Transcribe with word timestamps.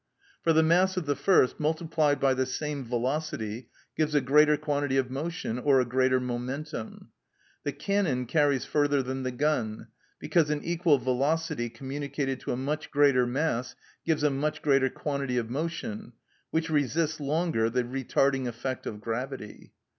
For 0.41 0.51
the 0.51 0.63
mass 0.63 0.97
of 0.97 1.05
the 1.05 1.15
first 1.15 1.59
multiplied 1.59 2.19
by 2.19 2.33
the 2.33 2.47
same 2.47 2.83
velocity 2.83 3.69
gives 3.95 4.15
a 4.15 4.19
greater 4.21 4.57
quantity 4.57 4.97
of 4.97 5.11
motion, 5.11 5.59
or 5.59 5.79
a 5.79 5.85
greater 5.85 6.19
momentum. 6.19 7.11
The 7.65 7.73
cannon 7.73 8.25
carries 8.25 8.65
further 8.65 9.03
than 9.03 9.21
the 9.21 9.29
gun, 9.29 9.89
because 10.17 10.49
an 10.49 10.63
equal 10.63 10.97
velocity 10.97 11.69
communicated 11.69 12.39
to 12.39 12.51
a 12.51 12.57
much 12.57 12.89
greater 12.89 13.27
mass 13.27 13.75
gives 14.03 14.23
a 14.23 14.31
much 14.31 14.63
greater 14.63 14.89
quantity 14.89 15.37
of 15.37 15.51
motion, 15.51 16.13
which 16.49 16.71
resists 16.71 17.19
longer 17.19 17.69
the 17.69 17.83
retarding 17.83 18.47
effect 18.47 18.87
of 18.87 19.01
gravity. 19.01 19.71